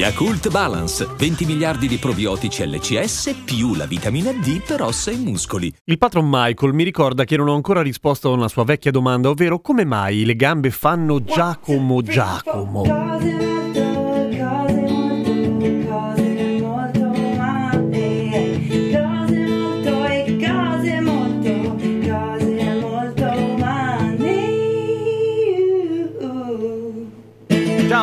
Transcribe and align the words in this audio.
Yakult 0.00 0.48
Balance, 0.48 1.06
20 1.14 1.44
miliardi 1.44 1.86
di 1.86 1.98
probiotici 1.98 2.66
LCS 2.66 3.42
più 3.44 3.74
la 3.74 3.84
vitamina 3.84 4.32
D 4.32 4.62
per 4.66 4.80
ossa 4.80 5.10
e 5.10 5.16
muscoli. 5.16 5.70
Il 5.84 5.98
patron 5.98 6.26
Michael 6.26 6.72
mi 6.72 6.84
ricorda 6.84 7.24
che 7.24 7.36
non 7.36 7.48
ho 7.48 7.54
ancora 7.54 7.82
risposto 7.82 8.30
a 8.30 8.32
una 8.32 8.48
sua 8.48 8.64
vecchia 8.64 8.90
domanda, 8.90 9.28
ovvero 9.28 9.60
come 9.60 9.84
mai 9.84 10.24
le 10.24 10.36
gambe 10.36 10.70
fanno 10.70 11.22
Giacomo 11.22 12.00
Giacomo? 12.00 13.49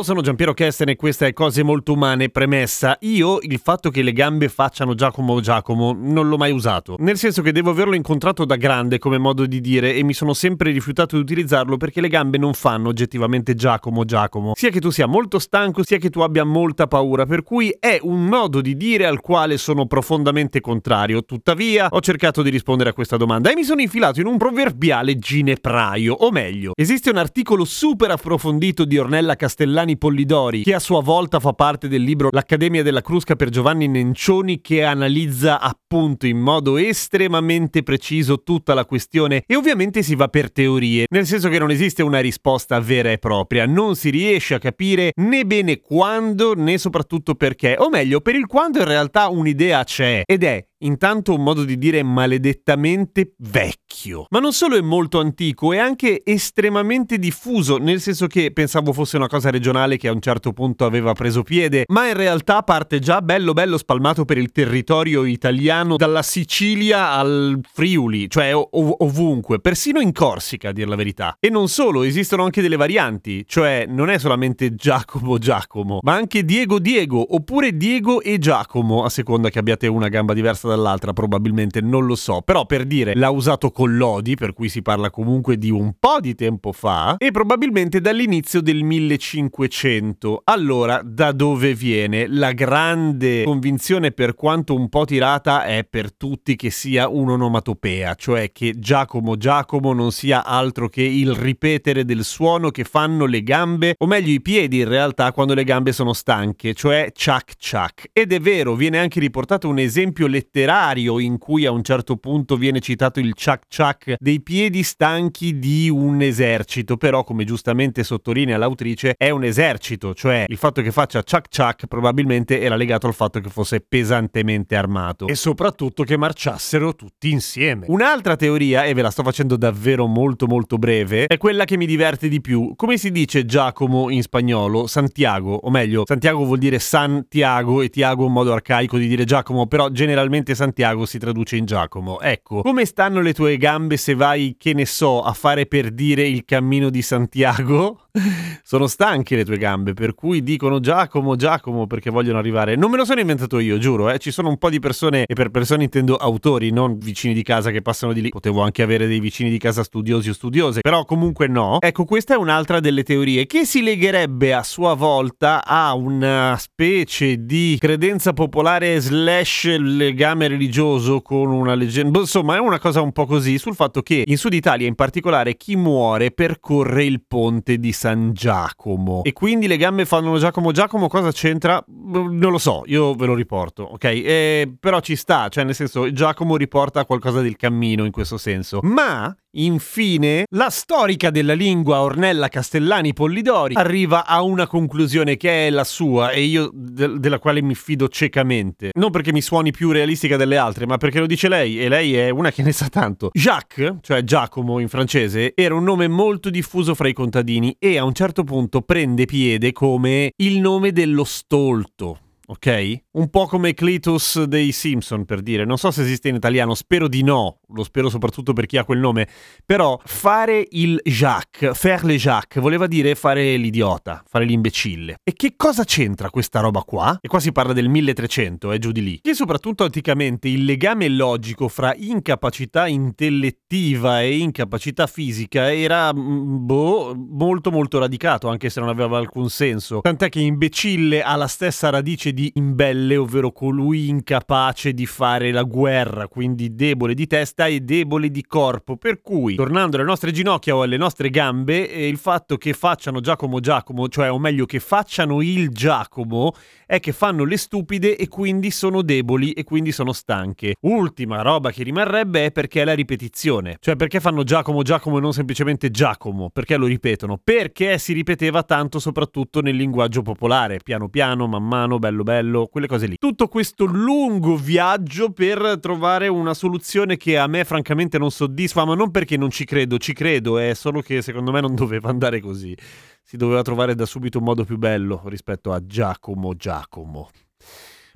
Ciao, 0.00 0.08
sono 0.08 0.22
Giampiero 0.22 0.54
Kesten 0.54 0.88
e 0.88 0.96
questa 0.96 1.26
è 1.26 1.34
Cose 1.34 1.62
Molto 1.62 1.92
Umane. 1.92 2.30
Premessa, 2.30 2.96
io 3.00 3.38
il 3.42 3.60
fatto 3.62 3.90
che 3.90 4.00
le 4.00 4.14
gambe 4.14 4.48
facciano 4.48 4.94
Giacomo 4.94 5.38
Giacomo 5.40 5.94
non 5.94 6.26
l'ho 6.26 6.38
mai 6.38 6.52
usato. 6.52 6.96
Nel 7.00 7.18
senso 7.18 7.42
che 7.42 7.52
devo 7.52 7.68
averlo 7.68 7.94
incontrato 7.94 8.46
da 8.46 8.56
grande 8.56 8.98
come 8.98 9.18
modo 9.18 9.44
di 9.44 9.60
dire 9.60 9.94
e 9.94 10.02
mi 10.02 10.14
sono 10.14 10.32
sempre 10.32 10.70
rifiutato 10.70 11.16
di 11.16 11.22
utilizzarlo 11.22 11.76
perché 11.76 12.00
le 12.00 12.08
gambe 12.08 12.38
non 12.38 12.54
fanno 12.54 12.88
oggettivamente 12.88 13.54
Giacomo 13.54 14.06
Giacomo. 14.06 14.52
Sia 14.54 14.70
che 14.70 14.80
tu 14.80 14.88
sia 14.88 15.04
molto 15.04 15.38
stanco, 15.38 15.84
sia 15.84 15.98
che 15.98 16.08
tu 16.08 16.20
abbia 16.20 16.44
molta 16.44 16.86
paura, 16.86 17.26
per 17.26 17.42
cui 17.42 17.70
è 17.78 17.98
un 18.00 18.24
modo 18.24 18.62
di 18.62 18.78
dire 18.78 19.04
al 19.04 19.20
quale 19.20 19.58
sono 19.58 19.84
profondamente 19.84 20.62
contrario. 20.62 21.26
Tuttavia, 21.26 21.88
ho 21.90 22.00
cercato 22.00 22.40
di 22.40 22.48
rispondere 22.48 22.88
a 22.88 22.94
questa 22.94 23.18
domanda 23.18 23.50
e 23.50 23.54
mi 23.54 23.64
sono 23.64 23.82
infilato 23.82 24.18
in 24.20 24.26
un 24.26 24.38
proverbiale 24.38 25.18
ginepraio, 25.18 26.14
o 26.14 26.30
meglio, 26.30 26.72
esiste 26.74 27.10
un 27.10 27.18
articolo 27.18 27.66
super 27.66 28.10
approfondito 28.10 28.86
di 28.86 28.96
Ornella 28.96 29.36
Castellani 29.36 29.88
Castellani 29.90 29.96
Pollidori, 29.96 30.62
che 30.62 30.74
a 30.74 30.78
sua 30.78 31.00
volta 31.00 31.40
fa 31.40 31.52
parte 31.52 31.88
del 31.88 32.02
libro 32.02 32.28
L'Accademia 32.30 32.82
della 32.82 33.02
Crusca 33.02 33.36
per 33.36 33.48
Giovanni 33.48 33.88
Nencioni, 33.88 34.60
che 34.60 34.84
analizza 34.84 35.60
appunto 35.60 36.26
in 36.26 36.38
modo 36.38 36.76
estremamente 36.76 37.82
preciso 37.82 38.42
tutta 38.42 38.74
la 38.74 38.84
questione. 38.84 39.42
E 39.46 39.56
ovviamente 39.56 40.02
si 40.02 40.14
va 40.14 40.28
per 40.28 40.52
teorie, 40.52 41.06
nel 41.10 41.26
senso 41.26 41.48
che 41.48 41.58
non 41.58 41.70
esiste 41.70 42.02
una 42.02 42.20
risposta 42.20 42.78
vera 42.80 43.10
e 43.10 43.18
propria, 43.18 43.66
non 43.66 43.96
si 43.96 44.10
riesce 44.10 44.54
a 44.54 44.58
capire 44.58 45.12
né 45.16 45.44
bene 45.44 45.80
quando 45.80 46.54
né 46.54 46.78
soprattutto 46.78 47.34
perché, 47.34 47.76
o 47.78 47.88
meglio, 47.88 48.20
per 48.20 48.34
il 48.34 48.46
quando 48.46 48.78
in 48.78 48.86
realtà 48.86 49.28
un'idea 49.28 49.82
c'è 49.84 50.22
ed 50.24 50.44
è 50.44 50.64
intanto 50.80 51.34
un 51.34 51.42
modo 51.42 51.64
di 51.64 51.78
dire 51.78 52.02
maledettamente 52.02 53.34
vecchio. 53.38 54.26
Ma 54.30 54.38
non 54.38 54.52
solo 54.52 54.76
è 54.76 54.80
molto 54.80 55.20
antico, 55.20 55.72
è 55.72 55.78
anche 55.78 56.22
estremamente 56.24 57.18
diffuso, 57.18 57.78
nel 57.78 58.00
senso 58.00 58.26
che 58.26 58.52
pensavo 58.52 58.92
fosse 58.92 59.16
una 59.16 59.28
cosa 59.28 59.50
regionale 59.50 59.96
che 59.96 60.08
a 60.08 60.12
un 60.12 60.20
certo 60.20 60.52
punto 60.52 60.84
aveva 60.84 61.12
preso 61.12 61.42
piede, 61.42 61.84
ma 61.88 62.08
in 62.08 62.14
realtà 62.14 62.62
parte 62.62 62.98
già 62.98 63.20
bello 63.22 63.52
bello 63.52 63.78
spalmato 63.78 64.24
per 64.24 64.38
il 64.38 64.52
territorio 64.52 65.24
italiano, 65.24 65.96
dalla 65.96 66.22
Sicilia 66.22 67.10
al 67.10 67.60
Friuli, 67.72 68.28
cioè 68.28 68.54
ov- 68.54 68.96
ovunque, 68.98 69.60
persino 69.60 70.00
in 70.00 70.12
Corsica 70.12 70.70
a 70.70 70.72
dir 70.72 70.88
la 70.88 70.96
verità. 70.96 71.36
E 71.38 71.50
non 71.50 71.68
solo, 71.68 72.02
esistono 72.02 72.44
anche 72.44 72.62
delle 72.62 72.76
varianti, 72.76 73.44
cioè 73.46 73.86
non 73.88 74.10
è 74.10 74.18
solamente 74.18 74.74
Giacomo 74.74 75.38
Giacomo, 75.38 75.98
ma 76.02 76.14
anche 76.14 76.44
Diego 76.44 76.78
Diego, 76.78 77.34
oppure 77.34 77.76
Diego 77.76 78.20
e 78.22 78.38
Giacomo, 78.38 79.04
a 79.04 79.10
seconda 79.10 79.50
che 79.50 79.58
abbiate 79.58 79.86
una 79.86 80.08
gamba 80.08 80.32
diversa 80.32 80.68
dall'altra, 80.70 81.12
probabilmente 81.12 81.80
non 81.80 82.06
lo 82.06 82.14
so, 82.14 82.40
però 82.42 82.66
per 82.66 82.84
dire 82.84 83.14
l'ha 83.14 83.30
usato 83.30 83.70
con 83.70 83.96
Lodi, 83.96 84.34
per 84.34 84.52
cui 84.52 84.68
si 84.68 84.82
parla 84.82 85.10
comunque 85.10 85.58
di 85.58 85.70
un 85.70 85.94
po' 85.98 86.20
di 86.20 86.34
tempo 86.34 86.72
fa, 86.72 87.16
e 87.18 87.30
probabilmente 87.30 88.00
dall'inizio 88.00 88.60
del 88.60 88.82
1500. 88.82 90.42
Allora, 90.44 91.00
da 91.04 91.32
dove 91.32 91.74
viene? 91.74 92.26
La 92.28 92.52
grande 92.52 93.42
convinzione, 93.44 94.12
per 94.12 94.34
quanto 94.34 94.74
un 94.74 94.88
po' 94.88 95.04
tirata, 95.04 95.64
è 95.64 95.84
per 95.84 96.12
tutti 96.12 96.56
che 96.56 96.70
sia 96.70 97.08
un'onomatopea, 97.08 98.14
cioè 98.14 98.52
che 98.52 98.74
Giacomo 98.78 99.36
Giacomo 99.36 99.92
non 99.92 100.12
sia 100.12 100.44
altro 100.44 100.88
che 100.88 101.02
il 101.02 101.34
ripetere 101.34 102.04
del 102.04 102.24
suono 102.24 102.70
che 102.70 102.84
fanno 102.84 103.26
le 103.26 103.42
gambe, 103.42 103.94
o 103.98 104.06
meglio 104.06 104.32
i 104.32 104.40
piedi 104.40 104.80
in 104.80 104.88
realtà 104.88 105.32
quando 105.32 105.54
le 105.54 105.64
gambe 105.64 105.92
sono 105.92 106.12
stanche, 106.12 106.74
cioè 106.74 107.10
ciak 107.12 107.54
ciak. 107.56 108.10
Ed 108.12 108.32
è 108.32 108.40
vero, 108.40 108.74
viene 108.74 108.98
anche 108.98 109.20
riportato 109.20 109.68
un 109.68 109.78
esempio 109.78 110.26
letterario 110.26 110.58
letterario 110.60 111.18
in 111.18 111.38
cui 111.38 111.64
a 111.64 111.70
un 111.70 111.82
certo 111.82 112.16
punto 112.16 112.56
viene 112.56 112.80
citato 112.80 113.20
il 113.20 113.32
ciak 113.34 113.64
ciak 113.68 114.16
dei 114.18 114.40
piedi 114.40 114.82
stanchi 114.82 115.58
di 115.58 115.88
un 115.88 116.20
esercito, 116.20 116.96
però 116.96 117.24
come 117.24 117.44
giustamente 117.44 118.04
sottolinea 118.04 118.58
l'autrice 118.58 119.14
è 119.16 119.30
un 119.30 119.44
esercito, 119.44 120.14
cioè 120.14 120.44
il 120.46 120.56
fatto 120.56 120.82
che 120.82 120.90
faccia 120.90 121.22
ciak 121.22 121.46
ciak 121.48 121.86
probabilmente 121.86 122.60
era 122.60 122.76
legato 122.76 123.06
al 123.06 123.14
fatto 123.14 123.40
che 123.40 123.48
fosse 123.48 123.80
pesantemente 123.80 124.76
armato 124.76 125.26
e 125.26 125.34
soprattutto 125.34 126.04
che 126.04 126.16
marciassero 126.16 126.94
tutti 126.94 127.30
insieme. 127.30 127.86
Un'altra 127.88 128.36
teoria, 128.36 128.84
e 128.84 128.94
ve 128.94 129.02
la 129.02 129.10
sto 129.10 129.22
facendo 129.22 129.56
davvero 129.56 130.06
molto 130.06 130.46
molto 130.46 130.76
breve, 130.76 131.26
è 131.26 131.38
quella 131.38 131.64
che 131.64 131.76
mi 131.76 131.86
diverte 131.86 132.28
di 132.28 132.40
più. 132.40 132.74
Come 132.76 132.98
si 132.98 133.10
dice 133.10 133.46
Giacomo 133.46 134.10
in 134.10 134.22
spagnolo? 134.22 134.86
Santiago, 134.86 135.54
o 135.54 135.70
meglio, 135.70 136.04
Santiago 136.06 136.44
vuol 136.44 136.58
dire 136.58 136.78
Santiago 136.78 137.80
e 137.82 137.88
Tiago 137.88 138.24
è 138.24 138.26
un 138.26 138.32
modo 138.32 138.52
arcaico 138.52 138.98
di 138.98 139.06
dire 139.06 139.24
Giacomo, 139.24 139.66
però 139.66 139.88
generalmente 139.88 140.49
praticamente 140.50 140.54
Santiago 140.54 141.06
si 141.06 141.18
traduce 141.18 141.56
in 141.56 141.64
Giacomo. 141.64 142.20
Ecco, 142.20 142.62
come 142.62 142.84
stanno 142.84 143.20
le 143.20 143.32
tue 143.32 143.56
gambe 143.56 143.96
se 143.96 144.14
vai, 144.14 144.56
che 144.58 144.74
ne 144.74 144.86
so, 144.86 145.22
a 145.22 145.32
fare 145.32 145.66
per 145.66 145.90
dire 145.90 146.26
il 146.26 146.44
cammino 146.44 146.90
di 146.90 147.02
Santiago? 147.02 148.06
sono 148.62 148.86
stanche 148.86 149.36
le 149.36 149.44
tue 149.44 149.56
gambe, 149.56 149.94
per 149.94 150.14
cui 150.14 150.42
dicono 150.42 150.80
Giacomo, 150.80 151.36
Giacomo 151.36 151.86
perché 151.86 152.10
vogliono 152.10 152.38
arrivare. 152.38 152.76
Non 152.76 152.90
me 152.90 152.96
lo 152.96 153.04
sono 153.04 153.20
inventato 153.20 153.58
io, 153.58 153.78
giuro, 153.78 154.10
eh. 154.10 154.18
ci 154.18 154.30
sono 154.30 154.48
un 154.48 154.58
po' 154.58 154.70
di 154.70 154.78
persone, 154.78 155.24
e 155.26 155.34
per 155.34 155.50
persone 155.50 155.84
intendo 155.84 156.16
autori, 156.16 156.70
non 156.70 156.98
vicini 156.98 157.34
di 157.34 157.42
casa 157.42 157.70
che 157.70 157.82
passano 157.82 158.12
di 158.12 158.22
lì. 158.22 158.28
Potevo 158.30 158.62
anche 158.62 158.82
avere 158.82 159.06
dei 159.06 159.20
vicini 159.20 159.50
di 159.50 159.58
casa 159.58 159.82
studiosi 159.82 160.30
o 160.30 160.32
studiose, 160.32 160.80
però 160.80 161.04
comunque 161.04 161.46
no. 161.46 161.78
Ecco, 161.80 162.04
questa 162.04 162.34
è 162.34 162.36
un'altra 162.36 162.80
delle 162.80 163.02
teorie 163.02 163.46
che 163.46 163.64
si 163.64 163.82
legherebbe 163.82 164.54
a 164.54 164.62
sua 164.62 164.94
volta 164.94 165.64
a 165.64 165.94
una 165.94 166.56
specie 166.58 167.44
di 167.44 167.76
credenza 167.78 168.32
popolare 168.32 168.98
slash 169.00 169.76
legame 169.78 170.39
religioso 170.48 171.20
con 171.22 171.50
una 171.50 171.74
leggenda. 171.74 172.18
Insomma, 172.18 172.56
è 172.56 172.58
una 172.58 172.78
cosa 172.78 173.00
un 173.00 173.12
po' 173.12 173.26
così 173.26 173.58
sul 173.58 173.74
fatto 173.74 174.02
che 174.02 174.24
in 174.26 174.36
Sud 174.36 174.52
Italia 174.52 174.86
in 174.86 174.94
particolare 174.94 175.56
chi 175.56 175.76
muore 175.76 176.30
percorre 176.30 177.04
il 177.04 177.22
ponte 177.26 177.78
di 177.78 177.92
San 177.92 178.32
Giacomo. 178.32 179.22
E 179.24 179.32
quindi 179.32 179.66
le 179.66 179.76
gambe 179.76 180.04
fanno 180.04 180.38
Giacomo 180.38 180.72
Giacomo, 180.72 181.08
cosa 181.08 181.32
c'entra? 181.32 181.82
Non 181.86 182.38
lo 182.38 182.58
so, 182.58 182.82
io 182.86 183.14
ve 183.14 183.26
lo 183.26 183.34
riporto, 183.34 183.82
ok? 183.82 184.04
Eh, 184.04 184.72
però 184.78 185.00
ci 185.00 185.16
sta, 185.16 185.48
cioè 185.48 185.64
nel 185.64 185.74
senso 185.74 186.12
Giacomo 186.12 186.56
riporta 186.56 187.04
qualcosa 187.04 187.40
del 187.40 187.56
cammino 187.56 188.04
in 188.04 188.12
questo 188.12 188.38
senso. 188.38 188.80
Ma 188.82 189.34
Infine, 189.52 190.44
la 190.50 190.70
storica 190.70 191.30
della 191.30 191.54
lingua 191.54 192.02
Ornella 192.02 192.46
Castellani 192.46 193.12
Pollidori 193.12 193.74
arriva 193.74 194.24
a 194.24 194.42
una 194.42 194.68
conclusione 194.68 195.36
che 195.36 195.66
è 195.66 195.70
la 195.70 195.82
sua 195.82 196.30
e 196.30 196.42
io 196.42 196.70
de- 196.72 197.18
della 197.18 197.40
quale 197.40 197.60
mi 197.60 197.74
fido 197.74 198.08
ciecamente. 198.08 198.90
Non 198.94 199.10
perché 199.10 199.32
mi 199.32 199.40
suoni 199.40 199.72
più 199.72 199.90
realistica 199.90 200.19
delle 200.36 200.56
altre, 200.56 200.86
ma 200.86 200.96
perché 200.96 201.20
lo 201.20 201.26
dice 201.26 201.48
lei 201.48 201.80
e 201.80 201.88
lei 201.88 202.16
è 202.16 202.30
una 202.30 202.50
che 202.50 202.62
ne 202.62 202.72
sa 202.72 202.88
tanto. 202.88 203.30
Jacques, 203.32 203.96
cioè 204.02 204.22
Giacomo 204.22 204.78
in 204.78 204.88
francese, 204.88 205.52
era 205.54 205.74
un 205.74 205.84
nome 205.84 206.08
molto 206.08 206.50
diffuso 206.50 206.94
fra 206.94 207.08
i 207.08 207.12
contadini 207.12 207.76
e 207.78 207.98
a 207.98 208.04
un 208.04 208.12
certo 208.12 208.44
punto 208.44 208.82
prende 208.82 209.24
piede 209.24 209.72
come 209.72 210.32
il 210.36 210.60
nome 210.60 210.92
dello 210.92 211.24
stolto 211.24 212.18
ok? 212.50 213.02
Un 213.12 213.30
po' 213.30 213.46
come 213.46 213.74
Cletus 213.74 214.42
dei 214.42 214.72
Simpson 214.72 215.24
per 215.24 215.40
dire, 215.40 215.64
non 215.64 215.78
so 215.78 215.92
se 215.92 216.02
esiste 216.02 216.28
in 216.28 216.34
italiano, 216.34 216.74
spero 216.74 217.06
di 217.06 217.22
no, 217.22 217.60
lo 217.68 217.84
spero 217.84 218.08
soprattutto 218.08 218.52
per 218.52 218.66
chi 218.66 218.76
ha 218.76 218.84
quel 218.84 218.98
nome, 218.98 219.28
però 219.64 219.98
fare 220.04 220.66
il 220.70 221.00
Jacques, 221.04 221.78
faire 221.78 222.04
le 222.04 222.16
Jacques, 222.16 222.60
voleva 222.60 222.88
dire 222.88 223.14
fare 223.14 223.56
l'idiota, 223.56 224.22
fare 224.26 224.44
l'imbecille. 224.44 225.18
E 225.22 225.32
che 225.32 225.54
cosa 225.56 225.84
c'entra 225.84 226.30
questa 226.30 226.58
roba 226.58 226.80
qua? 226.82 227.18
E 227.20 227.28
qua 227.28 227.38
si 227.38 227.52
parla 227.52 227.72
del 227.72 227.88
1300, 227.88 228.72
è 228.72 228.74
eh, 228.74 228.78
giù 228.78 228.90
di 228.90 229.02
lì. 229.02 229.20
Che 229.20 229.34
soprattutto 229.34 229.84
anticamente 229.84 230.48
il 230.48 230.64
legame 230.64 231.08
logico 231.08 231.68
fra 231.68 231.94
incapacità 231.96 232.88
intellettiva 232.88 234.22
e 234.22 234.38
incapacità 234.38 235.06
fisica 235.06 235.72
era, 235.72 236.12
mm, 236.12 236.66
boh, 236.66 237.14
molto 237.14 237.70
molto 237.70 238.00
radicato, 238.00 238.48
anche 238.48 238.70
se 238.70 238.80
non 238.80 238.88
aveva 238.88 239.18
alcun 239.18 239.48
senso. 239.48 240.00
Tant'è 240.00 240.28
che 240.28 240.40
imbecille 240.40 241.22
ha 241.22 241.36
la 241.36 241.46
stessa 241.46 241.90
radice 241.90 242.32
di 242.32 242.39
di 242.40 242.52
imbelle, 242.54 243.18
ovvero 243.18 243.52
colui 243.52 244.08
incapace 244.08 244.94
di 244.94 245.04
fare 245.04 245.52
la 245.52 245.62
guerra, 245.62 246.26
quindi 246.26 246.74
debole 246.74 247.12
di 247.12 247.26
testa 247.26 247.66
e 247.66 247.80
debole 247.80 248.30
di 248.30 248.46
corpo. 248.46 248.96
Per 248.96 249.20
cui, 249.20 249.56
tornando 249.56 249.96
alle 249.96 250.06
nostre 250.06 250.32
ginocchia 250.32 250.74
o 250.74 250.80
alle 250.80 250.96
nostre 250.96 251.28
gambe, 251.28 251.90
eh, 251.90 252.08
il 252.08 252.16
fatto 252.16 252.56
che 252.56 252.72
facciano 252.72 253.20
Giacomo 253.20 253.60
Giacomo, 253.60 254.08
cioè 254.08 254.30
o 254.30 254.38
meglio 254.38 254.64
che 254.64 254.80
facciano 254.80 255.42
il 255.42 255.68
Giacomo, 255.68 256.54
è 256.86 256.98
che 256.98 257.12
fanno 257.12 257.44
le 257.44 257.56
stupide 257.56 258.16
e 258.16 258.26
quindi 258.26 258.70
sono 258.70 259.02
deboli 259.02 259.52
e 259.52 259.62
quindi 259.62 259.92
sono 259.92 260.12
stanche. 260.12 260.74
Ultima 260.80 261.42
roba 261.42 261.70
che 261.70 261.84
rimarrebbe 261.84 262.46
è 262.46 262.52
perché 262.52 262.82
è 262.82 262.84
la 262.84 262.94
ripetizione. 262.94 263.76
Cioè 263.78 263.94
perché 263.96 264.18
fanno 264.18 264.42
Giacomo 264.42 264.82
Giacomo 264.82 265.18
e 265.18 265.20
non 265.20 265.32
semplicemente 265.32 265.90
Giacomo? 265.90 266.50
Perché 266.50 266.76
lo 266.76 266.86
ripetono? 266.86 267.38
Perché 267.42 267.98
si 267.98 268.12
ripeteva 268.12 268.62
tanto 268.62 268.98
soprattutto 268.98 269.60
nel 269.60 269.76
linguaggio 269.76 270.22
popolare, 270.22 270.80
piano 270.82 271.08
piano, 271.08 271.46
man 271.46 271.62
mano, 271.62 271.98
bello 272.22 272.40
bello, 272.40 272.66
quelle 272.66 272.86
cose 272.86 273.06
lì. 273.06 273.16
Tutto 273.18 273.48
questo 273.48 273.84
lungo 273.84 274.56
viaggio 274.56 275.30
per 275.30 275.78
trovare 275.80 276.28
una 276.28 276.54
soluzione 276.54 277.16
che 277.16 277.38
a 277.38 277.46
me 277.46 277.64
francamente 277.64 278.18
non 278.18 278.30
soddisfa, 278.30 278.84
ma 278.84 278.94
non 278.94 279.10
perché 279.10 279.36
non 279.36 279.50
ci 279.50 279.64
credo, 279.64 279.98
ci 279.98 280.12
credo, 280.12 280.58
è 280.58 280.74
solo 280.74 281.00
che 281.00 281.22
secondo 281.22 281.50
me 281.50 281.60
non 281.60 281.74
doveva 281.74 282.08
andare 282.08 282.40
così 282.40 282.76
si 283.22 283.36
doveva 283.36 283.62
trovare 283.62 283.94
da 283.94 284.06
subito 284.06 284.38
un 284.38 284.44
modo 284.44 284.64
più 284.64 284.76
bello 284.76 285.22
rispetto 285.26 285.72
a 285.72 285.86
Giacomo 285.86 286.56
Giacomo. 286.56 287.30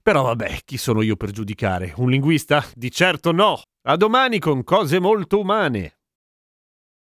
Però 0.00 0.22
vabbè, 0.22 0.60
chi 0.64 0.76
sono 0.76 1.02
io 1.02 1.16
per 1.16 1.32
giudicare? 1.32 1.92
Un 1.96 2.10
linguista? 2.10 2.64
Di 2.74 2.92
certo 2.92 3.32
no! 3.32 3.60
A 3.88 3.96
domani 3.96 4.38
con 4.38 4.62
cose 4.62 5.00
molto 5.00 5.40
umane. 5.40 5.99